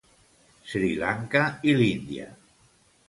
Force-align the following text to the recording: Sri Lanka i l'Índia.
Sri 0.71 0.89
Lanka 1.03 1.43
i 1.73 1.77
l'Índia. 1.81 2.29